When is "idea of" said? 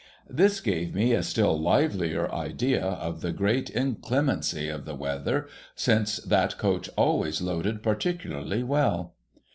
2.33-3.21